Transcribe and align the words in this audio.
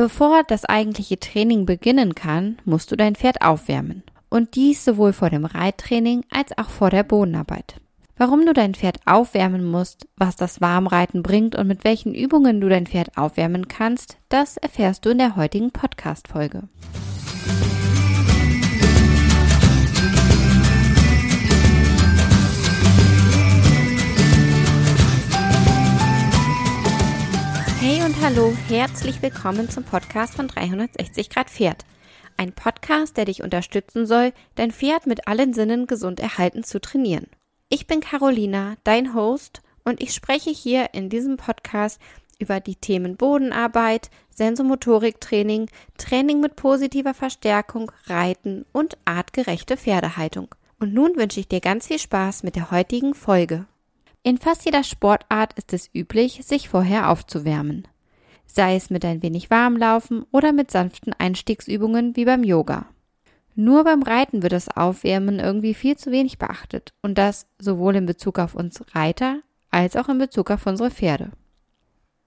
Bevor 0.00 0.44
das 0.44 0.64
eigentliche 0.64 1.20
Training 1.20 1.66
beginnen 1.66 2.14
kann, 2.14 2.56
musst 2.64 2.90
du 2.90 2.96
dein 2.96 3.16
Pferd 3.16 3.42
aufwärmen. 3.42 4.02
Und 4.30 4.54
dies 4.54 4.82
sowohl 4.82 5.12
vor 5.12 5.28
dem 5.28 5.44
Reittraining 5.44 6.24
als 6.30 6.56
auch 6.56 6.70
vor 6.70 6.88
der 6.88 7.02
Bodenarbeit. 7.02 7.82
Warum 8.16 8.46
du 8.46 8.54
dein 8.54 8.72
Pferd 8.72 8.96
aufwärmen 9.04 9.62
musst, 9.62 10.08
was 10.16 10.36
das 10.36 10.62
Warmreiten 10.62 11.22
bringt 11.22 11.54
und 11.54 11.66
mit 11.66 11.84
welchen 11.84 12.14
Übungen 12.14 12.62
du 12.62 12.70
dein 12.70 12.86
Pferd 12.86 13.18
aufwärmen 13.18 13.68
kannst, 13.68 14.16
das 14.30 14.56
erfährst 14.56 15.04
du 15.04 15.10
in 15.10 15.18
der 15.18 15.36
heutigen 15.36 15.70
Podcast-Folge. 15.70 16.62
Hallo, 28.22 28.52
herzlich 28.68 29.22
willkommen 29.22 29.70
zum 29.70 29.84
Podcast 29.84 30.34
von 30.34 30.46
360 30.46 31.30
Grad 31.30 31.48
Pferd. 31.48 31.86
Ein 32.36 32.52
Podcast, 32.52 33.16
der 33.16 33.24
dich 33.24 33.42
unterstützen 33.42 34.04
soll, 34.04 34.34
dein 34.56 34.72
Pferd 34.72 35.06
mit 35.06 35.26
allen 35.26 35.54
Sinnen 35.54 35.86
gesund 35.86 36.20
erhalten 36.20 36.62
zu 36.62 36.82
trainieren. 36.82 37.28
Ich 37.70 37.86
bin 37.86 38.00
Carolina, 38.00 38.74
dein 38.84 39.14
Host, 39.14 39.62
und 39.84 40.02
ich 40.02 40.12
spreche 40.12 40.50
hier 40.50 40.92
in 40.92 41.08
diesem 41.08 41.38
Podcast 41.38 41.98
über 42.38 42.60
die 42.60 42.76
Themen 42.76 43.16
Bodenarbeit, 43.16 44.10
Sensomotoriktraining, 44.34 45.70
Training 45.96 46.40
mit 46.40 46.56
positiver 46.56 47.14
Verstärkung, 47.14 47.90
Reiten 48.04 48.66
und 48.72 48.98
artgerechte 49.06 49.78
Pferdehaltung. 49.78 50.54
Und 50.78 50.92
nun 50.92 51.16
wünsche 51.16 51.40
ich 51.40 51.48
dir 51.48 51.60
ganz 51.60 51.86
viel 51.86 51.98
Spaß 51.98 52.42
mit 52.42 52.54
der 52.54 52.70
heutigen 52.70 53.14
Folge. 53.14 53.64
In 54.22 54.36
fast 54.36 54.66
jeder 54.66 54.84
Sportart 54.84 55.54
ist 55.54 55.72
es 55.72 55.88
üblich, 55.94 56.40
sich 56.44 56.68
vorher 56.68 57.08
aufzuwärmen. 57.08 57.88
Sei 58.52 58.74
es 58.74 58.90
mit 58.90 59.04
ein 59.04 59.22
wenig 59.22 59.48
Warmlaufen 59.48 60.24
oder 60.32 60.52
mit 60.52 60.72
sanften 60.72 61.12
Einstiegsübungen 61.16 62.16
wie 62.16 62.24
beim 62.24 62.42
Yoga. 62.42 62.86
Nur 63.54 63.84
beim 63.84 64.02
Reiten 64.02 64.42
wird 64.42 64.52
das 64.52 64.76
Aufwärmen 64.76 65.38
irgendwie 65.38 65.72
viel 65.72 65.96
zu 65.96 66.10
wenig 66.10 66.38
beachtet 66.38 66.92
und 67.00 67.16
das 67.16 67.46
sowohl 67.60 67.94
in 67.94 68.06
Bezug 68.06 68.40
auf 68.40 68.56
uns 68.56 68.82
Reiter 68.92 69.40
als 69.70 69.94
auch 69.94 70.08
in 70.08 70.18
Bezug 70.18 70.50
auf 70.50 70.66
unsere 70.66 70.90
Pferde. 70.90 71.30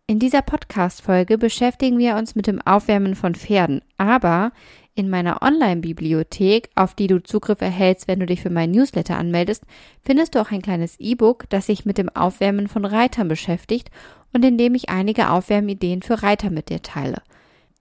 In 0.08 0.20
dieser 0.20 0.42
Podcast-Folge 0.42 1.38
beschäftigen 1.38 1.98
wir 1.98 2.16
uns 2.16 2.36
mit 2.36 2.48
dem 2.48 2.62
Aufwärmen 2.62 3.16
von 3.16 3.36
Pferden, 3.36 3.82
aber 3.98 4.54
in 4.96 5.10
meiner 5.10 5.42
Online-Bibliothek, 5.42 6.70
auf 6.76 6.94
die 6.94 7.08
du 7.08 7.22
Zugriff 7.22 7.62
erhältst, 7.62 8.08
wenn 8.08 8.20
du 8.20 8.26
dich 8.26 8.42
für 8.42 8.50
meinen 8.50 8.72
Newsletter 8.72 9.18
anmeldest, 9.18 9.64
findest 10.02 10.36
du 10.36 10.42
auch 10.42 10.52
ein 10.52 10.62
kleines 10.62 11.00
E-Book, 11.00 11.50
das 11.50 11.66
sich 11.66 11.86
mit 11.86 11.98
dem 11.98 12.10
Aufwärmen 12.10 12.68
von 12.68 12.86
Reitern 12.86 13.28
beschäftigt 13.28 13.90
und 14.34 14.44
in 14.44 14.58
dem 14.58 14.76
ich 14.76 14.90
einige 14.90 15.30
Aufwärmideen 15.30 16.02
für 16.02 16.24
Reiter 16.24 16.50
mit 16.50 16.70
dir 16.70 16.82
teile. 16.82 17.22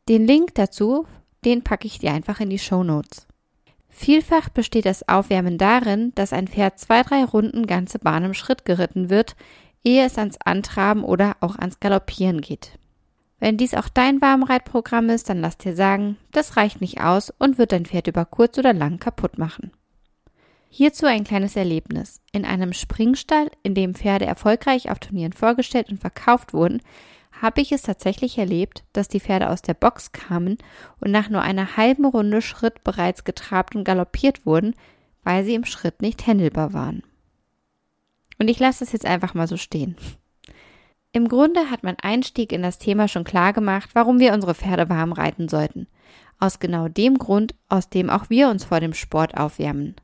Den 0.08 0.26
Link 0.26 0.54
dazu, 0.54 1.06
den 1.44 1.62
packe 1.62 1.86
ich 1.86 1.98
dir 1.98 2.12
einfach 2.12 2.40
in 2.40 2.50
die 2.50 2.58
Show 2.58 2.84
Notes. 2.84 3.26
Vielfach 3.88 4.48
besteht 4.48 4.86
das 4.86 5.08
Aufwärmen 5.08 5.58
darin, 5.58 6.12
dass 6.14 6.32
ein 6.32 6.48
Pferd 6.48 6.78
zwei, 6.78 7.02
drei 7.02 7.24
Runden 7.24 7.66
ganze 7.66 7.98
Bahn 7.98 8.24
im 8.24 8.34
Schritt 8.34 8.64
geritten 8.64 9.10
wird, 9.10 9.36
ehe 9.84 10.04
es 10.04 10.18
ans 10.18 10.38
Antraben 10.42 11.04
oder 11.04 11.36
auch 11.40 11.56
ans 11.56 11.78
Galoppieren 11.78 12.40
geht. 12.40 12.78
Wenn 13.38 13.56
dies 13.56 13.74
auch 13.74 13.88
dein 13.88 14.20
Warmreitprogramm 14.20 15.10
ist, 15.10 15.28
dann 15.28 15.40
lass 15.40 15.58
dir 15.58 15.74
sagen, 15.74 16.16
das 16.30 16.56
reicht 16.56 16.80
nicht 16.80 17.00
aus 17.00 17.30
und 17.38 17.58
wird 17.58 17.72
dein 17.72 17.86
Pferd 17.86 18.06
über 18.06 18.24
kurz 18.24 18.56
oder 18.56 18.72
lang 18.72 18.98
kaputt 18.98 19.36
machen. 19.36 19.72
Hierzu 20.74 21.04
ein 21.04 21.24
kleines 21.24 21.54
Erlebnis. 21.54 22.22
In 22.32 22.46
einem 22.46 22.72
Springstall, 22.72 23.50
in 23.62 23.74
dem 23.74 23.94
Pferde 23.94 24.24
erfolgreich 24.24 24.90
auf 24.90 25.00
Turnieren 25.00 25.34
vorgestellt 25.34 25.90
und 25.90 26.00
verkauft 26.00 26.54
wurden, 26.54 26.80
habe 27.42 27.60
ich 27.60 27.72
es 27.72 27.82
tatsächlich 27.82 28.38
erlebt, 28.38 28.82
dass 28.94 29.08
die 29.08 29.20
Pferde 29.20 29.50
aus 29.50 29.60
der 29.60 29.74
Box 29.74 30.12
kamen 30.12 30.56
und 30.98 31.10
nach 31.10 31.28
nur 31.28 31.42
einer 31.42 31.76
halben 31.76 32.06
Runde 32.06 32.40
Schritt 32.40 32.84
bereits 32.84 33.24
getrabt 33.24 33.76
und 33.76 33.84
galoppiert 33.84 34.46
wurden, 34.46 34.74
weil 35.22 35.44
sie 35.44 35.52
im 35.52 35.66
Schritt 35.66 36.00
nicht 36.00 36.26
händelbar 36.26 36.72
waren. 36.72 37.02
Und 38.38 38.48
ich 38.48 38.58
lasse 38.58 38.82
es 38.82 38.92
jetzt 38.92 39.04
einfach 39.04 39.34
mal 39.34 39.48
so 39.48 39.58
stehen. 39.58 39.94
Im 41.12 41.28
Grunde 41.28 41.70
hat 41.70 41.82
mein 41.82 41.98
Einstieg 42.00 42.50
in 42.50 42.62
das 42.62 42.78
Thema 42.78 43.08
schon 43.08 43.24
klar 43.24 43.52
gemacht, 43.52 43.90
warum 43.92 44.20
wir 44.20 44.32
unsere 44.32 44.54
Pferde 44.54 44.88
warm 44.88 45.12
reiten 45.12 45.50
sollten. 45.50 45.86
Aus 46.38 46.60
genau 46.60 46.88
dem 46.88 47.18
Grund, 47.18 47.54
aus 47.68 47.90
dem 47.90 48.08
auch 48.08 48.30
wir 48.30 48.48
uns 48.48 48.64
vor 48.64 48.80
dem 48.80 48.94
Sport 48.94 49.36
aufwärmen. 49.36 49.96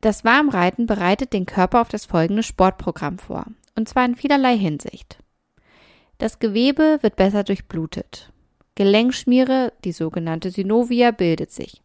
Das 0.00 0.24
Warmreiten 0.24 0.86
bereitet 0.86 1.32
den 1.32 1.46
Körper 1.46 1.82
auf 1.82 1.88
das 1.88 2.06
folgende 2.06 2.42
Sportprogramm 2.42 3.18
vor, 3.18 3.44
und 3.76 3.88
zwar 3.88 4.06
in 4.06 4.16
vielerlei 4.16 4.56
Hinsicht. 4.56 5.18
Das 6.18 6.38
Gewebe 6.38 6.98
wird 7.02 7.16
besser 7.16 7.44
durchblutet. 7.44 8.32
Gelenkschmiere, 8.76 9.72
die 9.84 9.92
sogenannte 9.92 10.50
Synovia, 10.50 11.10
bildet 11.10 11.52
sich. 11.52 11.82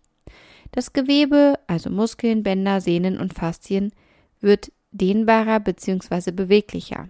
Das 0.71 0.93
Gewebe, 0.93 1.59
also 1.67 1.89
Muskeln, 1.89 2.43
Bänder, 2.43 2.79
Sehnen 2.79 3.19
und 3.19 3.33
Faszien, 3.33 3.91
wird 4.39 4.71
dehnbarer 4.91 5.59
bzw. 5.59 6.31
beweglicher. 6.31 7.09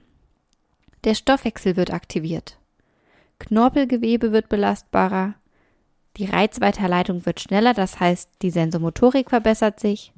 Der 1.03 1.13
Stoffwechsel 1.13 1.75
wird 1.75 1.93
aktiviert. 1.93 2.57
Knorpelgewebe 3.37 4.31
wird 4.31 4.49
belastbarer. 4.49 5.35
Die 6.17 6.25
Reizweiterleitung 6.25 7.25
wird 7.27 7.39
schneller, 7.39 7.73
das 7.73 7.99
heißt, 7.99 8.29
die 8.41 8.49
Sensomotorik 8.49 9.29
verbessert 9.29 9.79
sich. 9.79 10.14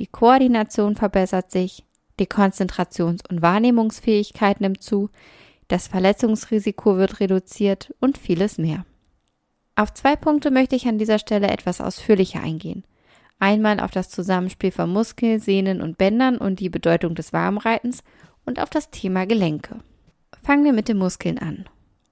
Die 0.00 0.06
Koordination 0.06 0.96
verbessert 0.96 1.50
sich. 1.50 1.84
Die 2.18 2.26
Konzentrations- 2.26 3.22
und 3.28 3.42
Wahrnehmungsfähigkeit 3.42 4.62
nimmt 4.62 4.82
zu. 4.82 5.10
Das 5.68 5.88
Verletzungsrisiko 5.88 6.96
wird 6.96 7.20
reduziert 7.20 7.94
und 8.00 8.16
vieles 8.16 8.56
mehr. 8.56 8.86
Auf 9.76 9.92
zwei 9.92 10.16
Punkte 10.16 10.50
möchte 10.50 10.74
ich 10.74 10.88
an 10.88 10.96
dieser 10.96 11.18
Stelle 11.18 11.48
etwas 11.48 11.82
ausführlicher 11.82 12.40
eingehen. 12.42 12.84
Einmal 13.38 13.78
auf 13.78 13.90
das 13.90 14.08
Zusammenspiel 14.08 14.70
von 14.70 14.90
Muskeln, 14.90 15.38
Sehnen 15.38 15.82
und 15.82 15.98
Bändern 15.98 16.38
und 16.38 16.60
die 16.60 16.70
Bedeutung 16.70 17.14
des 17.14 17.34
Warmreitens 17.34 18.02
und 18.46 18.58
auf 18.58 18.70
das 18.70 18.90
Thema 18.90 19.26
Gelenke. 19.26 19.80
Fangen 20.42 20.64
wir 20.64 20.72
mit 20.72 20.88
den 20.88 20.96
Muskeln 20.96 21.38
an. 21.38 21.66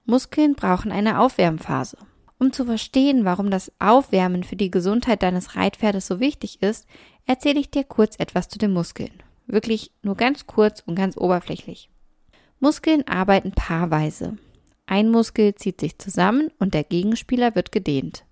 Muskeln 0.05 0.55
brauchen 0.55 0.93
eine 0.93 1.21
Aufwärmphase. 1.21 1.97
Um 2.39 2.53
zu 2.53 2.67
verstehen, 2.67 3.25
warum 3.25 3.51
das 3.51 3.73
Aufwärmen 3.79 4.45
für 4.45 4.57
die 4.57 4.71
Gesundheit 4.71 5.23
deines 5.23 5.57
Reitpferdes 5.57 6.07
so 6.07 6.21
wichtig 6.21 6.63
ist, 6.63 6.87
erzähle 7.29 7.61
ich 7.61 7.71
dir 7.71 7.85
kurz 7.85 8.17
etwas 8.19 8.49
zu 8.49 8.59
den 8.59 8.73
Muskeln. 8.73 9.13
Wirklich 9.47 9.93
nur 10.03 10.17
ganz 10.17 10.49
kurz 10.49 10.83
und 10.85 10.97
ganz 10.97 11.17
oberflächlich. 11.17 11.89
Muskeln 12.59 13.07
arbeiten 13.07 13.53
paarweise. 13.53 14.37
Ein 14.87 15.11
Muskel 15.11 15.55
zieht 15.55 15.81
sich 15.81 15.99
zusammen 15.99 16.51
und 16.59 16.75
der 16.75 16.83
Gegenspieler 16.83 17.55
wird 17.55 17.71
gedehnt. 17.71 18.25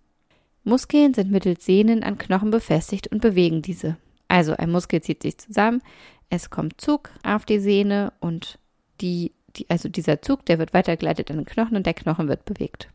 Muskeln 0.65 1.15
sind 1.15 1.31
mittels 1.31 1.65
Sehnen 1.65 2.03
an 2.03 2.19
Knochen 2.19 2.51
befestigt 2.51 3.07
und 3.07 3.21
bewegen 3.21 3.63
diese. 3.63 3.97
Also 4.27 4.57
ein 4.57 4.73
Muskel 4.73 5.01
zieht 5.01 5.23
sich 5.23 5.39
zusammen, 5.39 5.81
es 6.29 6.51
kommt 6.51 6.81
Zug 6.81 7.11
auf 7.23 7.45
die 7.45 7.61
Sehne 7.61 8.13
und 8.19 8.59
die 9.01 9.31
die, 9.57 9.69
also 9.69 9.89
dieser 9.89 10.23
Zug, 10.23 10.45
der 10.47 10.59
wird 10.59 10.75
weitergeleitet 10.75 11.31
an 11.31 11.39
den 11.39 11.47
Knochen 11.47 11.77
und 11.77 11.87
der 11.87 11.95
Knochen 11.95 12.29
wird 12.29 12.45
bewegt. 12.45 12.89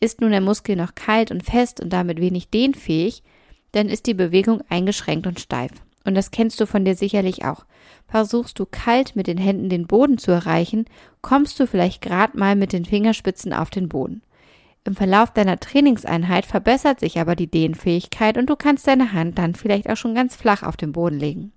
Ist 0.00 0.20
nun 0.20 0.30
der 0.30 0.40
Muskel 0.40 0.76
noch 0.76 0.94
kalt 0.94 1.30
und 1.30 1.42
fest 1.42 1.80
und 1.80 1.92
damit 1.92 2.20
wenig 2.20 2.50
dehnfähig, 2.50 3.22
dann 3.72 3.88
ist 3.88 4.06
die 4.06 4.14
Bewegung 4.14 4.62
eingeschränkt 4.68 5.26
und 5.26 5.40
steif. 5.40 5.70
Und 6.04 6.14
das 6.14 6.30
kennst 6.30 6.60
du 6.60 6.66
von 6.66 6.84
dir 6.84 6.94
sicherlich 6.94 7.44
auch. 7.44 7.64
Versuchst 8.06 8.58
du 8.58 8.66
kalt 8.66 9.16
mit 9.16 9.26
den 9.26 9.38
Händen 9.38 9.68
den 9.68 9.86
Boden 9.86 10.18
zu 10.18 10.30
erreichen, 10.30 10.84
kommst 11.20 11.58
du 11.58 11.66
vielleicht 11.66 12.00
gerade 12.00 12.38
mal 12.38 12.54
mit 12.54 12.72
den 12.72 12.84
Fingerspitzen 12.84 13.52
auf 13.52 13.70
den 13.70 13.88
Boden. 13.88 14.22
Im 14.84 14.94
Verlauf 14.94 15.32
deiner 15.32 15.58
Trainingseinheit 15.58 16.46
verbessert 16.46 17.00
sich 17.00 17.18
aber 17.18 17.34
die 17.34 17.50
Dehnfähigkeit 17.50 18.38
und 18.38 18.48
du 18.48 18.54
kannst 18.54 18.86
deine 18.86 19.12
Hand 19.12 19.38
dann 19.38 19.56
vielleicht 19.56 19.90
auch 19.90 19.96
schon 19.96 20.14
ganz 20.14 20.36
flach 20.36 20.62
auf 20.62 20.76
den 20.76 20.92
Boden 20.92 21.18
legen 21.18 21.52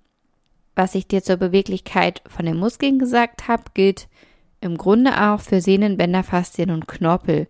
was 0.80 0.94
ich 0.94 1.06
dir 1.06 1.22
zur 1.22 1.36
Beweglichkeit 1.36 2.22
von 2.26 2.46
den 2.46 2.56
Muskeln 2.56 2.98
gesagt 2.98 3.48
habe, 3.48 3.64
gilt 3.74 4.08
im 4.60 4.78
Grunde 4.78 5.30
auch 5.30 5.40
für 5.40 5.60
Sehnen, 5.60 5.98
Bänder, 5.98 6.22
Faszien 6.22 6.70
und 6.70 6.88
Knorpel. 6.88 7.48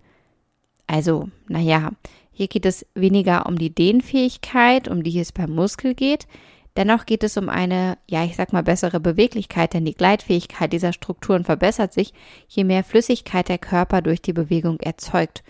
Also, 0.86 1.28
naja, 1.48 1.92
hier 2.40 2.48
geht 2.48 2.64
es 2.64 2.86
weniger 2.94 3.44
um 3.44 3.58
die 3.58 3.74
Dehnfähigkeit, 3.74 4.88
um 4.88 5.02
die 5.02 5.20
es 5.20 5.30
beim 5.30 5.50
Muskel 5.50 5.94
geht. 5.94 6.26
Dennoch 6.74 7.04
geht 7.04 7.22
es 7.22 7.36
um 7.36 7.50
eine, 7.50 7.98
ja, 8.08 8.24
ich 8.24 8.34
sag 8.34 8.54
mal, 8.54 8.62
bessere 8.62 8.98
Beweglichkeit, 8.98 9.74
denn 9.74 9.84
die 9.84 9.92
Gleitfähigkeit 9.92 10.72
dieser 10.72 10.94
Strukturen 10.94 11.44
verbessert 11.44 11.92
sich, 11.92 12.14
je 12.48 12.64
mehr 12.64 12.82
Flüssigkeit 12.82 13.50
der 13.50 13.58
Körper 13.58 14.00
durch 14.00 14.22
die 14.22 14.32
Bewegung 14.32 14.80
erzeugt. 14.80 15.44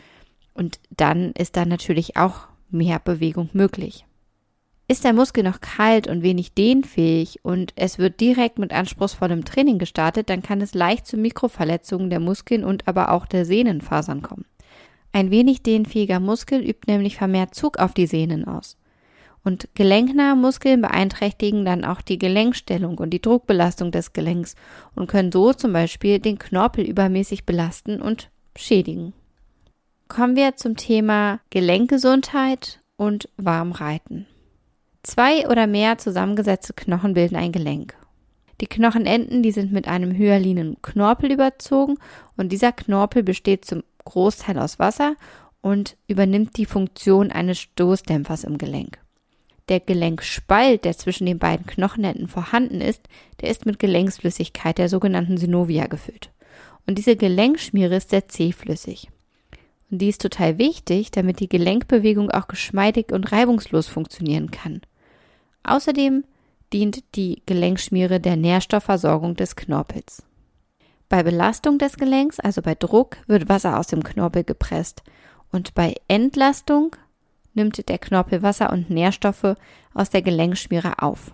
Und 0.53 0.81
dann 0.91 1.31
ist 1.39 1.57
da 1.57 1.65
natürlich 1.65 2.17
auch 2.17 2.49
mehr 2.71 2.99
Bewegung 2.99 3.51
möglich. 3.53 4.05
Ist 4.89 5.05
der 5.05 5.13
Muskel 5.13 5.45
noch 5.45 5.61
kalt 5.61 6.09
und 6.09 6.25
wenig 6.25 6.55
dehnfähig 6.55 7.39
und 7.45 7.73
es 7.77 7.99
wird 7.99 8.19
direkt 8.19 8.59
mit 8.59 8.73
anspruchsvollem 8.73 9.45
Training 9.45 9.79
gestartet, 9.79 10.29
dann 10.29 10.43
kann 10.43 10.61
es 10.61 10.75
leicht 10.75 11.07
zu 11.07 11.17
Mikroverletzungen 11.17 12.11
der 12.11 12.19
Muskeln 12.19 12.65
und 12.65 12.89
aber 12.89 13.13
auch 13.13 13.27
der 13.27 13.45
Sehnenfasern 13.45 14.23
kommen. 14.23 14.47
Ein 15.13 15.31
wenig 15.31 15.63
dehnfähiger 15.63 16.21
Muskel 16.21 16.61
übt 16.61 16.91
nämlich 16.91 17.17
vermehrt 17.17 17.55
Zug 17.55 17.79
auf 17.79 17.95
die 17.95 18.07
Sehnen 18.07 18.47
aus. 18.47 18.77
Und 19.43 19.69
gelenknahe 19.75 20.37
Muskeln 20.37 20.83
beeinträchtigen 20.83 21.65
dann 21.65 21.85
auch 21.85 22.03
die 22.03 22.19
Gelenkstellung 22.19 22.99
und 22.99 23.11
die 23.11 23.23
Druckbelastung 23.23 23.91
des 23.91 24.13
Gelenks 24.13 24.55
und 24.95 25.09
können 25.09 25.33
so 25.33 25.53
zum 25.53 25.73
Beispiel 25.73 26.19
den 26.19 26.39
Knorpel 26.39 26.85
übermäßig 26.85 27.47
belasten 27.47 28.03
und 28.03 28.31
schädigen. 28.57 29.15
Kommen 30.09 30.37
wir 30.37 30.57
zum 30.57 30.77
Thema 30.77 31.41
Gelenkgesundheit 31.51 32.81
und 32.97 33.29
Warmreiten. 33.39 34.27
Zwei 35.03 35.49
oder 35.49 35.67
mehr 35.67 35.97
zusammengesetzte 35.97 36.75
Knochen 36.75 37.15
bilden 37.15 37.37
ein 37.37 37.53
Gelenk. 37.53 37.95
Die 38.61 38.67
Knochenenden, 38.67 39.43
die 39.43 39.53
sind 39.53 39.73
mit 39.73 39.89
einem 39.89 40.13
hyalinen 40.13 40.77
Knorpel 40.83 41.33
überzogen 41.33 41.97
und 42.37 42.53
dieser 42.53 42.73
Knorpel 42.73 43.23
besteht 43.23 43.65
zum 43.65 43.83
Großteil 44.05 44.59
aus 44.59 44.79
Wasser 44.79 45.17
und 45.61 45.97
übernimmt 46.07 46.57
die 46.57 46.67
Funktion 46.67 47.31
eines 47.31 47.59
Stoßdämpfers 47.59 48.45
im 48.45 48.59
Gelenk. 48.59 48.99
Der 49.69 49.81
Gelenkspalt, 49.81 50.85
der 50.85 50.97
zwischen 50.97 51.27
den 51.27 51.39
beiden 51.39 51.67
Knochenenden 51.67 52.27
vorhanden 52.27 52.81
ist, 52.81 53.09
der 53.41 53.51
ist 53.51 53.67
mit 53.67 53.79
Gelenksflüssigkeit, 53.79 54.79
der 54.79 54.89
sogenannten 54.89 55.37
Synovia, 55.37 55.87
gefüllt. 55.87 56.31
Und 56.87 56.99
diese 56.99 57.15
Gelenkschmiere 57.15 57.97
ist 57.97 58.11
sehr 58.11 58.29
zähflüssig. 58.29 59.09
Und 59.91 59.99
die 59.99 60.09
ist 60.09 60.23
total 60.23 60.59
wichtig, 60.59 61.11
damit 61.11 61.41
die 61.41 61.49
Gelenkbewegung 61.49 62.31
auch 62.31 62.49
geschmeidig 62.49 63.13
und 63.13 63.31
reibungslos 63.31 63.87
funktionieren 63.87 64.51
kann. 64.51 64.81
Außerdem 65.63 66.25
dient 66.73 67.17
die 67.17 67.43
Gelenkschmiere 67.47 68.21
der 68.21 68.37
Nährstoffversorgung 68.37 69.35
des 69.37 69.57
Knorpels. 69.57 70.25
Bei 71.11 71.25
Belastung 71.25 71.77
des 71.77 71.97
Gelenks, 71.97 72.39
also 72.39 72.63
bei 72.63 72.77
Druck, 72.77 73.17
wird 73.27 73.49
Wasser 73.49 73.81
aus 73.81 73.89
dem 73.89 74.05
Knorpel 74.05 74.45
gepresst. 74.45 75.03
Und 75.51 75.75
bei 75.75 75.97
Entlastung 76.07 76.95
nimmt 77.53 77.89
der 77.89 77.99
Knorpel 77.99 78.43
Wasser 78.43 78.73
und 78.73 78.91
Nährstoffe 78.91 79.57
aus 79.93 80.11
der 80.11 80.23
Gelenkschmiere 80.23 81.03
auf. 81.03 81.33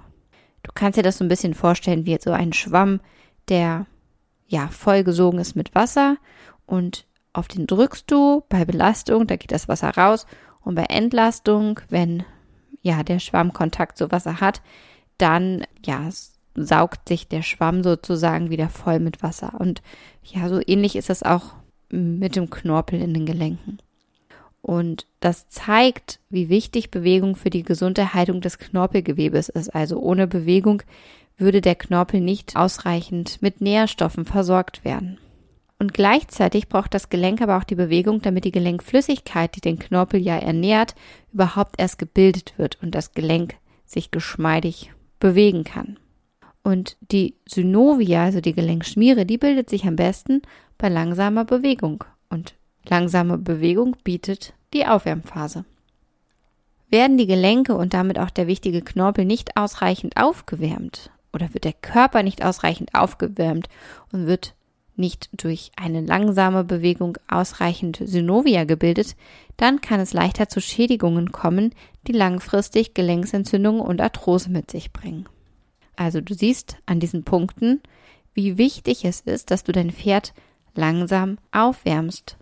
Du 0.63 0.71
kannst 0.75 0.99
dir 0.99 1.03
das 1.03 1.19
so 1.19 1.25
ein 1.25 1.29
bisschen 1.29 1.53
vorstellen 1.53 2.07
wie 2.07 2.17
so 2.19 2.33
ein 2.33 2.55
Schwamm, 2.55 3.01
der 3.49 3.85
ja 4.47 4.69
vollgesogen 4.69 5.39
ist 5.39 5.57
mit 5.57 5.75
Wasser. 5.75 6.17
Und 6.65 7.07
auf 7.35 7.47
den 7.47 7.67
drückst 7.67 8.11
du 8.11 8.45
bei 8.49 8.65
Belastung, 8.65 9.27
da 9.27 9.37
geht 9.37 9.53
das 9.53 9.69
Wasser 9.69 9.91
raus. 9.91 10.27
Und 10.63 10.75
bei 10.75 10.85
Entlastung, 10.85 11.81
wenn 11.91 12.25
ja 12.81 13.03
der 13.03 13.19
Schwamm 13.19 13.53
Kontakt 13.53 13.99
zu 13.99 14.11
Wasser 14.11 14.41
hat, 14.41 14.63
dann 15.19 15.67
ja 15.85 16.09
saugt 16.57 17.09
sich 17.09 17.29
der 17.29 17.43
Schwamm 17.43 17.83
sozusagen 17.83 18.51
wieder 18.51 18.69
voll 18.69 18.99
mit 18.99 19.23
Wasser 19.23 19.55
und 19.59 19.83
ja 20.25 20.49
so 20.49 20.61
ähnlich 20.67 20.97
ist 20.97 21.11
es 21.11 21.23
auch 21.23 21.55
mit 21.91 22.37
dem 22.37 22.51
Knorpel 22.51 23.01
in 23.01 23.15
den 23.15 23.27
Gelenken. 23.27 23.79
Und 24.67 25.07
das 25.21 25.49
zeigt, 25.49 26.19
wie 26.29 26.49
wichtig 26.49 26.91
Bewegung 26.91 27.37
für 27.37 27.51
die 27.51 27.63
Gesunderhaltung 27.63 28.41
des 28.41 28.59
Knorpelgewebes 28.59 29.49
ist. 29.49 29.73
Also 29.73 30.01
ohne 30.01 30.27
Bewegung 30.27 30.83
würde 31.37 31.61
der 31.61 31.77
Knorpel 31.77 32.21
nicht 32.21 32.57
ausreichend 32.57 33.41
mit 33.43 33.61
Nährstoffen 33.61 34.25
versorgt 34.25 34.85
werden. 34.85 35.19
Und 35.79 35.95
gleichzeitig 35.95 36.69
braucht 36.69 36.95
das 36.95 37.11
Gelenk 37.11 37.43
aber 37.43 37.59
auch 37.59 37.65
die 37.65 37.75
Bewegung, 37.75 38.23
damit 38.23 38.45
die 38.45 38.51
Gelenkflüssigkeit, 38.51 39.55
die 39.55 39.61
den 39.61 39.79
Knorpel 39.79 40.21
ja 40.21 40.37
ernährt, 40.37 40.95
überhaupt 41.33 41.77
erst 41.79 41.99
gebildet 41.99 42.55
wird 42.57 42.83
und 42.83 42.95
das 42.95 43.13
Gelenk 43.13 43.55
sich 43.85 44.11
geschmeidig 44.11 44.93
bewegen 45.21 45.65
kann. 45.65 45.99
Und 46.67 46.97
die 47.13 47.37
Synovia, 47.49 48.25
also 48.25 48.41
die 48.41 48.53
Gelenkschmiere, 48.53 49.25
die 49.25 49.39
bildet 49.39 49.71
sich 49.71 49.87
am 49.87 49.95
besten 49.95 50.43
bei 50.79 50.89
langsamer 50.89 51.45
Bewegung. 51.45 52.03
Und 52.29 52.57
langsame 52.89 53.39
Bewegung 53.39 53.97
bietet 54.03 54.53
die 54.75 54.85
Aufwärmphase. 54.85 55.65
Werden 56.91 57.19
die 57.19 57.29
Gelenke 57.29 57.77
und 57.77 57.95
damit 57.95 58.19
auch 58.19 58.31
der 58.31 58.49
wichtige 58.49 58.83
Knorpel 58.83 59.25
nicht 59.25 59.57
ausreichend 59.57 60.17
aufgewärmt 60.17 61.13
oder 61.33 61.55
wird 61.55 61.63
der 61.63 61.73
Körper 61.73 62.25
nicht 62.25 62.45
ausreichend 62.45 62.97
aufgewärmt 62.97 63.69
und 64.11 64.27
wird 64.27 64.57
nicht 64.97 65.29
durch 65.41 65.71
eine 65.77 66.01
langsame 66.01 66.65
Bewegung 66.65 67.17
ausreichend 67.29 68.03
Synovia 68.05 68.65
gebildet, 68.65 69.15
dann 69.57 69.81
kann 69.81 70.01
es 70.01 70.13
leichter 70.13 70.49
zu 70.49 70.61
Schädigungen 70.61 71.31
kommen, 71.31 71.73
die 72.09 72.13
langfristig 72.13 72.93
Gelenksentzündungen 72.93 73.83
und 73.83 74.01
Arthrose 74.01 74.51
mit 74.51 74.73
sich 74.73 74.93
bringen. 74.93 75.29
Also 75.97 76.21
du 76.21 76.35
siehst 76.35 76.77
an 76.87 77.01
diesen 77.01 77.25
Punkten, 77.25 77.81
wie 78.35 78.59
wichtig 78.59 79.05
es 79.05 79.23
ist, 79.23 79.51
dass 79.51 79.65
du 79.65 79.73
dein 79.73 79.91
Pferd 79.91 80.35
langsam 80.75 81.39
aufwärmst 81.53 82.37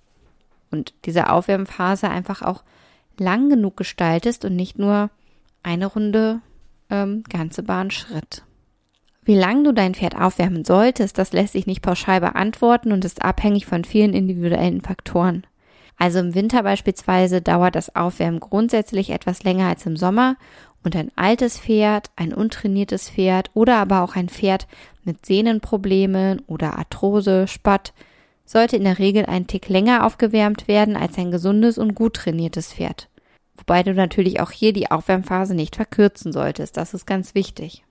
und 0.70 0.92
diese 1.04 1.30
Aufwärmphase 1.30 2.10
einfach 2.10 2.42
auch 2.42 2.64
lang 3.16 3.48
genug 3.48 3.76
gestaltest 3.76 4.44
und 4.44 4.56
nicht 4.56 4.78
nur 4.78 5.10
eine 5.62 5.86
Runde 5.86 6.40
ähm, 6.90 7.22
ganze 7.28 7.62
Bahn 7.62 7.90
Schritt. 7.92 8.42
Wie 9.24 9.36
lang 9.36 9.64
du 9.64 9.72
dein 9.72 9.94
Pferd 9.94 10.16
aufwärmen 10.16 10.64
solltest, 10.64 11.16
das 11.16 11.32
lässt 11.32 11.54
sich 11.54 11.66
nicht 11.66 11.80
pauschal 11.80 12.20
beantworten 12.20 12.92
und 12.92 13.04
ist 13.04 13.22
abhängig 13.22 13.64
von 13.64 13.84
vielen 13.84 14.12
individuellen 14.12 14.82
Faktoren. 14.82 15.46
Also 15.96 16.18
im 16.18 16.34
Winter 16.34 16.62
beispielsweise 16.62 17.40
dauert 17.40 17.76
das 17.76 17.94
Aufwärmen 17.94 18.40
grundsätzlich 18.40 19.10
etwas 19.10 19.44
länger 19.44 19.68
als 19.68 19.86
im 19.86 19.96
Sommer 19.96 20.36
und 20.84 20.94
ein 20.94 21.10
altes 21.16 21.58
Pferd, 21.58 22.10
ein 22.16 22.32
untrainiertes 22.32 23.10
Pferd 23.10 23.50
oder 23.54 23.76
aber 23.76 24.02
auch 24.02 24.16
ein 24.16 24.28
Pferd 24.28 24.66
mit 25.02 25.26
Sehnenproblemen 25.26 26.42
oder 26.46 26.78
Arthrose, 26.78 27.48
Spatt 27.48 27.92
sollte 28.44 28.76
in 28.76 28.84
der 28.84 28.98
Regel 28.98 29.26
ein 29.26 29.46
Tick 29.46 29.68
länger 29.68 30.04
aufgewärmt 30.04 30.68
werden 30.68 30.96
als 30.96 31.16
ein 31.18 31.30
gesundes 31.30 31.78
und 31.78 31.94
gut 31.94 32.14
trainiertes 32.14 32.74
Pferd. 32.74 33.08
Wobei 33.56 33.82
du 33.82 33.94
natürlich 33.94 34.40
auch 34.40 34.50
hier 34.50 34.72
die 34.72 34.90
Aufwärmphase 34.90 35.54
nicht 35.54 35.76
verkürzen 35.76 36.32
solltest, 36.32 36.76
das 36.76 36.92
ist 36.92 37.06
ganz 37.06 37.34
wichtig. 37.34 37.84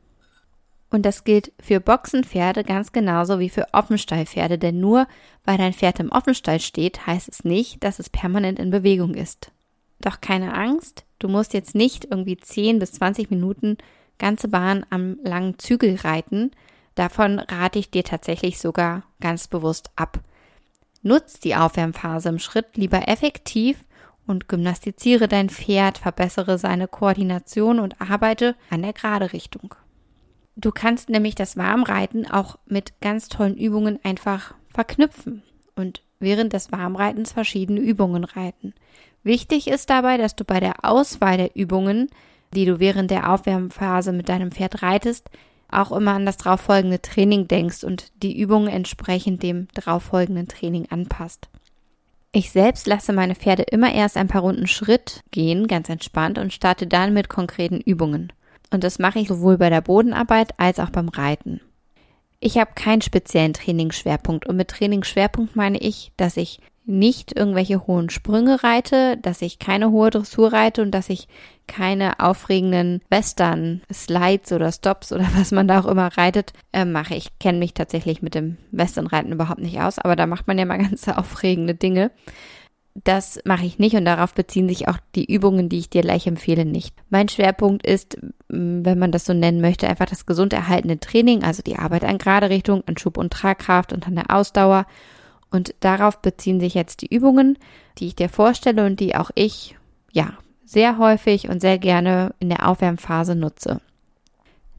Und 0.89 1.07
das 1.07 1.23
gilt 1.23 1.51
für 1.59 1.79
Boxenpferde 1.79 2.63
ganz 2.63 2.91
genauso 2.91 3.39
wie 3.39 3.49
für 3.49 3.65
Offenstallpferde, 3.73 4.59
denn 4.59 4.79
nur 4.79 5.07
weil 5.43 5.57
dein 5.57 5.73
Pferd 5.73 5.99
im 5.99 6.11
Offenstall 6.11 6.59
steht, 6.59 7.07
heißt 7.07 7.29
es 7.29 7.43
nicht, 7.43 7.83
dass 7.83 7.97
es 7.97 8.11
permanent 8.11 8.59
in 8.59 8.69
Bewegung 8.69 9.15
ist. 9.15 9.51
Doch 10.01 10.21
keine 10.21 10.53
Angst, 10.53 11.03
du 11.23 11.29
musst 11.29 11.53
jetzt 11.53 11.73
nicht 11.73 12.05
irgendwie 12.11 12.37
10 12.37 12.79
bis 12.79 12.91
20 12.93 13.29
Minuten 13.31 13.77
ganze 14.19 14.47
Bahn 14.49 14.85
am 14.89 15.17
langen 15.23 15.57
Zügel 15.57 15.95
reiten. 15.95 16.51
Davon 16.95 17.39
rate 17.39 17.79
ich 17.79 17.89
dir 17.89 18.03
tatsächlich 18.03 18.59
sogar 18.59 19.03
ganz 19.21 19.47
bewusst 19.47 19.91
ab. 19.95 20.19
Nutz 21.01 21.39
die 21.39 21.55
Aufwärmphase 21.55 22.29
im 22.29 22.39
Schritt 22.39 22.77
lieber 22.77 23.07
effektiv 23.07 23.83
und 24.27 24.47
gymnastiziere 24.47 25.27
dein 25.27 25.49
Pferd, 25.49 25.97
verbessere 25.97 26.57
seine 26.57 26.87
Koordination 26.87 27.79
und 27.79 27.99
arbeite 27.99 28.55
an 28.69 28.81
der 28.81 28.93
gerade 28.93 29.33
Richtung. 29.33 29.75
Du 30.55 30.71
kannst 30.71 31.09
nämlich 31.09 31.35
das 31.35 31.57
Warmreiten 31.57 32.29
auch 32.29 32.59
mit 32.65 32.99
ganz 33.01 33.27
tollen 33.27 33.57
Übungen 33.57 33.99
einfach 34.03 34.53
verknüpfen 34.69 35.41
und 35.75 36.03
während 36.19 36.53
des 36.53 36.71
Warmreitens 36.71 37.31
verschiedene 37.31 37.79
Übungen 37.79 38.23
reiten. 38.23 38.73
Wichtig 39.23 39.67
ist 39.67 39.89
dabei, 39.89 40.17
dass 40.17 40.35
du 40.35 40.43
bei 40.43 40.59
der 40.59 40.83
Auswahl 40.83 41.37
der 41.37 41.55
Übungen, 41.55 42.09
die 42.53 42.65
du 42.65 42.79
während 42.79 43.09
der 43.09 43.31
Aufwärmphase 43.31 44.11
mit 44.11 44.29
deinem 44.29 44.51
Pferd 44.51 44.83
reitest, 44.83 45.29
auch 45.71 45.91
immer 45.91 46.11
an 46.11 46.25
das 46.25 46.37
darauffolgende 46.37 47.01
Training 47.01 47.47
denkst 47.47 47.83
und 47.83 48.11
die 48.21 48.37
Übungen 48.37 48.67
entsprechend 48.67 49.41
dem 49.41 49.67
darauffolgenden 49.73 50.47
Training 50.47 50.87
anpasst. 50.89 51.49
Ich 52.31 52.51
selbst 52.51 52.87
lasse 52.87 53.13
meine 53.13 53.35
Pferde 53.35 53.63
immer 53.63 53.93
erst 53.93 54.17
ein 54.17 54.27
paar 54.27 54.41
Runden 54.41 54.67
Schritt 54.67 55.21
gehen, 55.31 55.67
ganz 55.67 55.87
entspannt, 55.89 56.37
und 56.37 56.51
starte 56.51 56.87
dann 56.87 57.13
mit 57.13 57.29
konkreten 57.29 57.79
Übungen. 57.79 58.33
Und 58.71 58.83
das 58.83 58.97
mache 58.97 59.19
ich 59.19 59.27
sowohl 59.27 59.57
bei 59.57 59.69
der 59.69 59.81
Bodenarbeit 59.81 60.59
als 60.59 60.79
auch 60.79 60.89
beim 60.89 61.09
Reiten. 61.09 61.61
Ich 62.39 62.57
habe 62.57 62.71
keinen 62.75 63.01
speziellen 63.01 63.53
Trainingsschwerpunkt 63.53 64.47
und 64.47 64.57
mit 64.57 64.67
Trainingsschwerpunkt 64.69 65.55
meine 65.55 65.77
ich, 65.77 66.11
dass 66.17 66.35
ich 66.35 66.59
nicht 66.85 67.35
irgendwelche 67.35 67.87
hohen 67.87 68.09
Sprünge 68.09 68.63
reite, 68.63 69.17
dass 69.17 69.41
ich 69.41 69.59
keine 69.59 69.91
hohe 69.91 70.09
Dressur 70.09 70.51
reite 70.51 70.81
und 70.81 70.91
dass 70.91 71.09
ich 71.09 71.27
keine 71.67 72.19
aufregenden 72.19 73.01
Western 73.09 73.81
Slides 73.91 74.51
oder 74.51 74.71
Stops 74.71 75.11
oder 75.11 75.25
was 75.35 75.51
man 75.51 75.67
da 75.67 75.79
auch 75.79 75.85
immer 75.85 76.17
reitet, 76.17 76.53
äh, 76.73 76.85
mache. 76.85 77.15
Ich 77.15 77.39
kenne 77.39 77.59
mich 77.59 77.73
tatsächlich 77.73 78.21
mit 78.21 78.35
dem 78.35 78.57
Westernreiten 78.71 79.31
überhaupt 79.31 79.61
nicht 79.61 79.79
aus, 79.79 79.99
aber 79.99 80.15
da 80.15 80.27
macht 80.27 80.47
man 80.47 80.57
ja 80.57 80.65
mal 80.65 80.77
ganz 80.79 81.07
aufregende 81.07 81.75
Dinge. 81.75 82.11
Das 82.95 83.39
mache 83.43 83.65
ich 83.65 83.79
nicht 83.79 83.95
und 83.95 84.05
darauf 84.05 84.35
beziehen 84.35 84.69
sich 84.69 84.87
auch 84.87 84.99
die 85.15 85.25
Übungen, 85.33 85.67
die 85.67 85.79
ich 85.79 85.89
dir 85.89 86.03
gleich 86.03 86.27
empfehle, 86.27 86.63
nicht. 86.63 86.95
Mein 87.09 87.27
Schwerpunkt 87.27 87.87
ist, 87.87 88.19
wenn 88.49 88.99
man 88.99 89.11
das 89.11 89.25
so 89.25 89.33
nennen 89.33 89.61
möchte, 89.61 89.87
einfach 89.87 90.05
das 90.05 90.27
gesund 90.27 90.53
erhaltene 90.53 90.99
Training, 90.99 91.43
also 91.43 91.63
die 91.63 91.77
Arbeit 91.77 92.03
an 92.03 92.19
gerade 92.19 92.51
Richtung, 92.51 92.83
an 92.85 92.97
Schub 92.97 93.17
und 93.17 93.33
Tragkraft 93.33 93.93
und 93.93 94.05
an 94.05 94.13
der 94.13 94.29
Ausdauer. 94.29 94.85
Und 95.53 95.75
darauf 95.81 96.19
beziehen 96.19 96.59
sich 96.59 96.73
jetzt 96.73 97.03
die 97.03 97.15
Übungen, 97.15 97.59
die 97.99 98.07
ich 98.07 98.15
dir 98.15 98.27
vorstelle 98.27 98.87
und 98.87 98.99
die 98.99 99.15
auch 99.15 99.29
ich, 99.35 99.75
ja, 100.11 100.33
sehr 100.65 100.97
häufig 100.97 101.47
und 101.47 101.61
sehr 101.61 101.77
gerne 101.77 102.33
in 102.39 102.49
der 102.49 102.67
Aufwärmphase 102.67 103.35
nutze. 103.35 103.79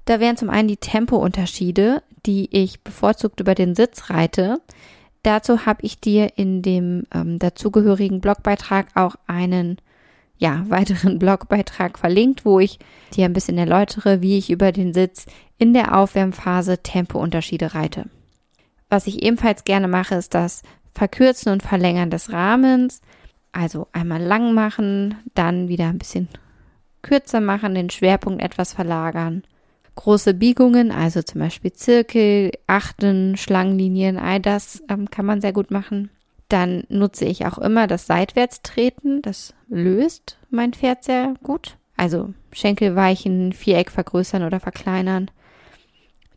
Da 0.04 0.19
wären 0.19 0.37
zum 0.37 0.50
einen 0.50 0.66
die 0.66 0.76
Tempounterschiede, 0.76 2.02
die 2.26 2.49
ich 2.50 2.83
bevorzugt 2.83 3.38
über 3.38 3.54
den 3.54 3.76
Sitz 3.76 4.11
reite. 4.11 4.61
Dazu 5.23 5.64
habe 5.64 5.83
ich 5.83 6.00
dir 6.00 6.37
in 6.37 6.61
dem 6.61 7.04
ähm, 7.14 7.38
dazugehörigen 7.38 8.21
Blogbeitrag 8.21 8.88
auch 8.97 9.14
einen 9.28 9.78
ja, 10.38 10.64
weiteren 10.69 11.21
Blogbeitrag 11.21 12.00
verlinkt, 12.00 12.45
wo 12.45 12.59
ich 12.59 12.81
dir 13.14 13.26
ein 13.26 13.33
bisschen 13.33 13.59
erläutere, 13.59 14.23
wie 14.23 14.38
ich 14.38 14.50
über 14.50 14.73
den 14.73 14.93
Sitz 14.93 15.26
in 15.57 15.73
der 15.73 15.97
Aufwärmphase 15.97 16.78
Tempounterschiede 16.78 17.75
reite. 17.75 18.07
Was 18.94 19.08
ich 19.08 19.24
ebenfalls 19.24 19.64
gerne 19.64 19.88
mache, 19.88 20.14
ist 20.14 20.34
das 20.34 20.62
Verkürzen 20.92 21.50
und 21.50 21.64
Verlängern 21.64 22.10
des 22.10 22.30
Rahmens. 22.30 23.00
Also 23.50 23.88
einmal 23.90 24.22
lang 24.22 24.54
machen, 24.54 25.16
dann 25.34 25.66
wieder 25.66 25.88
ein 25.88 25.98
bisschen 25.98 26.28
kürzer 27.02 27.40
machen, 27.40 27.74
den 27.74 27.90
Schwerpunkt 27.90 28.40
etwas 28.40 28.72
verlagern. 28.72 29.42
Große 29.96 30.32
Biegungen, 30.32 30.92
also 30.92 31.22
zum 31.22 31.40
Beispiel 31.40 31.72
Zirkel, 31.72 32.52
Achten, 32.68 33.36
Schlangenlinien, 33.36 34.16
all 34.16 34.38
das 34.38 34.84
ähm, 34.88 35.10
kann 35.10 35.26
man 35.26 35.40
sehr 35.40 35.52
gut 35.52 35.72
machen. 35.72 36.10
Dann 36.48 36.84
nutze 36.88 37.24
ich 37.24 37.46
auch 37.46 37.58
immer 37.58 37.88
das 37.88 38.06
Seitwärtstreten. 38.06 39.22
Das 39.22 39.54
löst 39.66 40.38
mein 40.50 40.72
Pferd 40.72 41.02
sehr 41.02 41.34
gut. 41.42 41.78
Also 41.96 42.32
Schenkel 42.52 42.94
weichen, 42.94 43.54
Viereck 43.54 43.90
vergrößern 43.90 44.44
oder 44.44 44.60
verkleinern. 44.60 45.32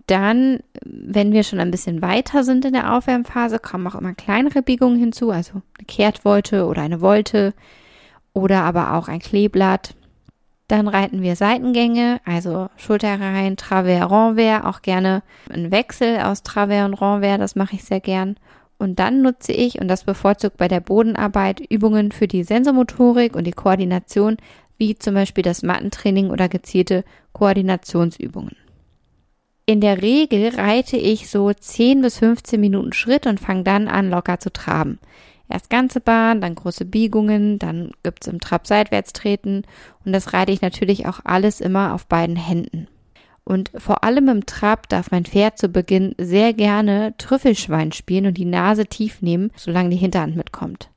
Dann, 0.07 0.59
wenn 0.83 1.33
wir 1.33 1.43
schon 1.43 1.59
ein 1.59 1.71
bisschen 1.71 2.01
weiter 2.01 2.43
sind 2.43 2.63
in 2.63 2.73
der 2.73 2.95
Aufwärmphase, 2.95 3.59
kommen 3.59 3.87
auch 3.87 3.95
immer 3.95 4.13
kleinere 4.13 4.61
Biegungen 4.61 4.97
hinzu, 4.97 5.31
also 5.31 5.61
eine 5.77 5.85
Kehrtwolte 5.85 6.65
oder 6.65 6.81
eine 6.81 7.01
Wolte 7.01 7.53
oder 8.33 8.63
aber 8.63 8.93
auch 8.93 9.09
ein 9.09 9.19
Kleeblatt. 9.19 9.95
Dann 10.69 10.87
reiten 10.87 11.21
wir 11.21 11.35
Seitengänge, 11.35 12.19
also 12.25 12.69
Schulterreihen, 12.77 13.57
Travers, 13.57 14.09
Renvers, 14.11 14.65
auch 14.65 14.81
gerne 14.81 15.23
ein 15.49 15.71
Wechsel 15.71 16.19
aus 16.19 16.43
Travers 16.43 16.85
und 16.85 16.93
Renvers, 16.93 17.39
das 17.39 17.55
mache 17.55 17.75
ich 17.75 17.83
sehr 17.83 18.01
gern. 18.01 18.37
Und 18.77 18.99
dann 18.99 19.21
nutze 19.21 19.51
ich, 19.53 19.81
und 19.81 19.87
das 19.87 20.03
bevorzugt 20.03 20.57
bei 20.57 20.67
der 20.67 20.81
Bodenarbeit, 20.81 21.59
Übungen 21.59 22.11
für 22.11 22.27
die 22.27 22.43
Sensomotorik 22.43 23.35
und 23.35 23.45
die 23.45 23.51
Koordination, 23.51 24.37
wie 24.77 24.95
zum 24.95 25.15
Beispiel 25.15 25.43
das 25.43 25.63
Mattentraining 25.63 26.29
oder 26.29 26.47
gezielte 26.47 27.03
Koordinationsübungen. 27.33 28.55
In 29.69 29.81
der 29.81 30.01
Regel 30.01 30.55
reite 30.55 30.95
ich 30.95 31.29
so 31.29 31.51
10 31.51 32.01
bis 32.01 32.19
15 32.19 32.57
Minuten 32.57 32.93
Schritt 32.93 33.27
und 33.27 33.41
fange 33.41 33.63
dann 33.63 33.89
an, 33.89 34.09
locker 34.09 34.39
zu 34.39 34.49
traben. 34.49 34.97
Erst 35.49 35.69
ganze 35.69 35.99
Bahn, 35.99 36.39
dann 36.39 36.55
große 36.55 36.85
Biegungen, 36.85 37.59
dann 37.59 37.91
gibt's 38.01 38.27
im 38.27 38.39
Trab 38.39 38.65
seitwärts 38.65 39.11
treten 39.11 39.63
und 40.05 40.13
das 40.13 40.31
reite 40.31 40.53
ich 40.53 40.61
natürlich 40.61 41.05
auch 41.05 41.19
alles 41.25 41.59
immer 41.59 41.93
auf 41.93 42.05
beiden 42.05 42.37
Händen. 42.37 42.87
Und 43.43 43.71
vor 43.77 44.05
allem 44.05 44.29
im 44.29 44.45
Trab 44.45 44.87
darf 44.87 45.11
mein 45.11 45.25
Pferd 45.25 45.57
zu 45.57 45.67
Beginn 45.67 46.15
sehr 46.17 46.53
gerne 46.53 47.13
Trüffelschwein 47.17 47.91
spielen 47.91 48.27
und 48.27 48.37
die 48.37 48.45
Nase 48.45 48.85
tief 48.85 49.21
nehmen, 49.21 49.51
solange 49.57 49.89
die 49.89 49.97
Hinterhand 49.97 50.37
mitkommt. 50.37 50.89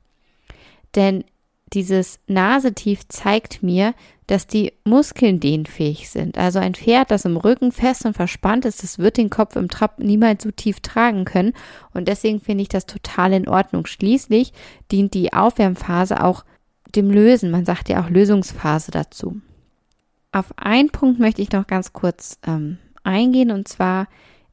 Denn 0.95 1.25
dieses 1.73 2.19
Nasetief 2.27 3.05
zeigt 3.09 3.63
mir, 3.63 3.93
dass 4.31 4.47
die 4.47 4.71
Muskeln 4.85 5.41
dehnfähig 5.41 6.09
sind. 6.09 6.37
Also 6.37 6.59
ein 6.59 6.73
Pferd, 6.73 7.11
das 7.11 7.25
im 7.25 7.35
Rücken 7.35 7.71
fest 7.71 8.05
und 8.05 8.13
verspannt 8.13 8.63
ist, 8.63 8.81
das 8.81 8.97
wird 8.97 9.17
den 9.17 9.29
Kopf 9.29 9.57
im 9.57 9.67
Trab 9.67 9.99
niemals 9.99 10.43
so 10.43 10.51
tief 10.51 10.79
tragen 10.79 11.25
können. 11.25 11.51
Und 11.93 12.07
deswegen 12.07 12.39
finde 12.39 12.61
ich 12.61 12.69
das 12.69 12.85
total 12.85 13.33
in 13.33 13.49
Ordnung. 13.49 13.85
Schließlich 13.85 14.53
dient 14.91 15.13
die 15.13 15.33
Aufwärmphase 15.33 16.23
auch 16.23 16.45
dem 16.95 17.11
Lösen. 17.11 17.51
Man 17.51 17.65
sagt 17.65 17.89
ja 17.89 18.01
auch 18.01 18.09
Lösungsphase 18.09 18.91
dazu. 18.91 19.41
Auf 20.31 20.53
einen 20.55 20.89
Punkt 20.89 21.19
möchte 21.19 21.41
ich 21.41 21.51
noch 21.51 21.67
ganz 21.67 21.91
kurz 21.91 22.39
ähm, 22.47 22.77
eingehen 23.03 23.51
und 23.51 23.67
zwar, 23.67 24.07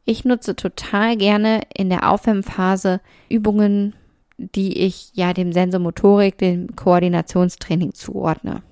ich 0.05 0.25
nutze 0.25 0.57
total 0.57 1.17
gerne 1.17 1.61
in 1.73 1.89
der 1.89 2.11
Aufwärmphase 2.11 3.01
Übungen 3.29 3.95
die 4.39 4.79
ich 4.79 5.11
ja 5.15 5.33
dem 5.33 5.53
Sensomotorik, 5.53 6.39
dem 6.39 6.77
Koordinationstraining 6.77 7.93
zuordne. 7.95 8.63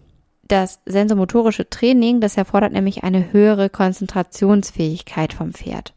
Das 0.49 0.79
sensomotorische 0.87 1.69
Training, 1.69 2.21
das 2.21 2.37
erfordert 2.37 2.73
nämlich 2.73 3.03
eine 3.03 3.33
höhere 3.33 3.69
Konzentrationsfähigkeit 3.69 5.33
vom 5.33 5.53
Pferd. 5.53 5.93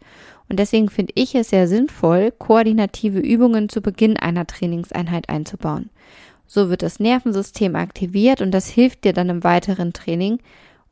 Und 0.50 0.58
deswegen 0.58 0.89
finde 0.89 1.13
ich 1.15 1.36
es 1.36 1.50
sehr 1.50 1.68
sinnvoll, 1.68 2.32
koordinative 2.32 3.20
Übungen 3.20 3.70
zu 3.70 3.82
Beginn 3.82 4.18
einer 4.18 4.48
Trainingseinheit 4.48 5.29
einzubauen. 5.29 5.91
So 6.48 6.72
wird 6.72 6.82
das 6.82 7.00
Nervensystem 7.00 7.75
aktiviert 7.75 8.41
und 8.41 8.50
das 8.50 8.68
hilft 8.68 9.03
dir 9.03 9.13
dann 9.13 9.29
im 9.29 9.44
weiteren 9.44 9.94
Training 9.94 10.39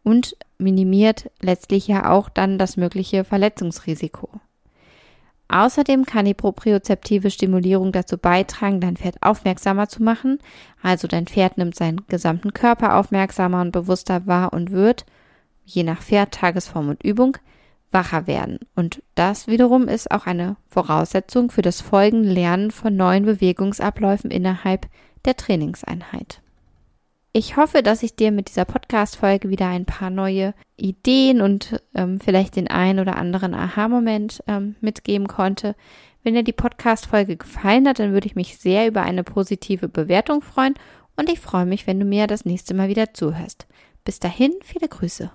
und 0.03 0.37
minimiert 0.59 1.31
letztlich 1.41 1.87
ja 1.87 2.11
auch 2.11 2.29
dann 2.29 2.59
das 2.59 2.77
mögliche 2.77 3.23
Verletzungsrisiko. 3.23 4.29
Außerdem 5.49 6.05
kann 6.05 6.25
die 6.25 6.33
propriozeptive 6.33 7.31
Stimulierung 7.31 7.91
dazu 7.91 8.17
beitragen, 8.17 8.81
dein 8.81 8.97
Pferd 8.97 9.15
aufmerksamer 9.21 9.87
zu 9.87 10.03
machen. 10.03 10.39
Also 10.81 11.07
dein 11.07 11.27
Pferd 11.27 11.57
nimmt 11.57 11.75
seinen 11.75 12.05
gesamten 12.07 12.53
Körper 12.53 12.97
aufmerksamer 12.97 13.61
und 13.61 13.71
bewusster 13.71 14.27
wahr 14.27 14.51
und 14.51 14.71
wird, 14.71 15.05
je 15.63 15.83
nach 15.83 16.01
Pferd, 16.01 16.33
Tagesform 16.33 16.89
und 16.89 17.03
Übung, 17.03 17.37
wacher 17.91 18.27
werden. 18.27 18.59
Und 18.75 19.01
das 19.15 19.47
wiederum 19.47 19.87
ist 19.87 20.11
auch 20.11 20.25
eine 20.25 20.57
Voraussetzung 20.67 21.49
für 21.49 21.61
das 21.61 21.81
folgende 21.81 22.29
Lernen 22.29 22.71
von 22.71 22.95
neuen 22.95 23.25
Bewegungsabläufen 23.25 24.31
innerhalb 24.31 24.87
der 25.25 25.37
Trainingseinheit. 25.37 26.41
Ich 27.37 27.55
hoffe, 27.55 27.83
dass 27.83 28.01
ich 28.01 28.15
dir 28.15 28.31
mit 28.31 28.49
dieser 28.49 28.65
Podcast-Folge 28.65 29.51
wieder 29.51 29.67
ein 29.67 29.85
paar 29.85 30.09
neue 30.09 30.55
Ideen 30.75 31.39
und 31.39 31.83
ähm, 31.93 32.19
vielleicht 32.19 32.55
den 32.55 32.67
einen 32.67 32.97
oder 32.97 33.15
anderen 33.15 33.53
Aha-Moment 33.53 34.43
ähm, 34.47 34.75
mitgeben 34.81 35.27
konnte. 35.27 35.75
Wenn 36.23 36.33
dir 36.33 36.41
die 36.41 36.51
Podcast-Folge 36.51 37.37
gefallen 37.37 37.87
hat, 37.87 37.99
dann 37.99 38.11
würde 38.11 38.25
ich 38.25 38.33
mich 38.33 38.57
sehr 38.57 38.87
über 38.87 39.03
eine 39.03 39.23
positive 39.23 39.87
Bewertung 39.87 40.41
freuen 40.41 40.73
und 41.15 41.29
ich 41.29 41.39
freue 41.39 41.67
mich, 41.67 41.85
wenn 41.85 41.99
du 41.99 42.07
mir 42.07 42.25
das 42.25 42.43
nächste 42.43 42.73
Mal 42.73 42.89
wieder 42.89 43.13
zuhörst. 43.13 43.67
Bis 44.03 44.19
dahin, 44.19 44.53
viele 44.63 44.87
Grüße. 44.87 45.29